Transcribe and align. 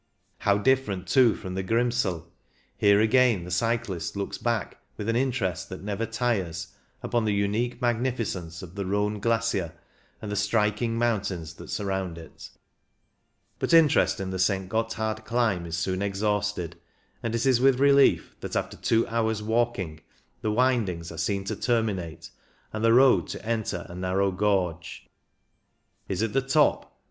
How 0.39 0.57
different, 0.57 1.05
too, 1.07 1.35
from 1.35 1.53
the 1.53 1.61
Grimsel! 1.61 2.25
Here 2.75 2.99
again 2.99 3.43
the 3.43 3.51
cyclist 3.51 4.15
looks 4.15 4.39
back, 4.39 4.77
with 4.97 5.07
an 5.07 5.15
interest 5.15 5.69
that 5.69 5.83
never 5.83 6.07
tires, 6.07 6.73
upon 7.03 7.25
the 7.25 7.33
unique 7.35 7.79
magnificence 7.83 8.63
of 8.63 8.73
the 8.73 8.87
Rhone 8.87 9.19
glacier 9.19 9.73
and 10.19 10.31
the 10.31 10.35
striking 10.35 10.97
mountains 10.97 11.53
that 11.53 11.69
surround 11.69 12.17
it. 12.17 12.49
But 13.59 13.75
interest 13.75 14.19
in 14.19 14.31
the 14.31 14.39
St. 14.39 14.67
Gotthard 14.69 15.23
climb 15.23 15.67
is 15.67 15.77
soon 15.77 16.01
exhausted, 16.01 16.77
and 17.21 17.35
it 17.35 17.45
is 17.45 17.61
with 17.61 17.79
relief 17.79 18.35
that, 18.39 18.55
after 18.55 18.77
two 18.77 19.07
hours' 19.07 19.43
walking, 19.43 19.99
the 20.41 20.49
windings 20.51 21.11
are 21.11 21.17
seen 21.19 21.43
to 21.43 21.55
terminate 21.55 22.31
and 22.73 22.83
the 22.83 22.91
road 22.91 23.27
to 23.27 23.45
enter 23.45 23.85
a 23.87 23.93
narrow 23.93 24.31
gorge. 24.31 25.07
Is 26.07 26.23
it 26.23 26.33
the 26.33 26.41
top? 26.41 26.91